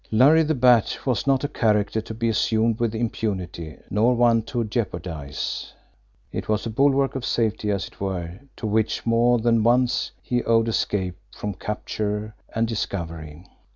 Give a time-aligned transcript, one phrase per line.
[0.09, 4.63] Larry the Bat was not a character to be assumed with impunity, nor one to
[4.63, 5.73] jeopardize
[6.31, 10.41] it was a bulwark of safety, at it were, to which more than once he
[10.41, 13.45] owed escape from capture and discovery.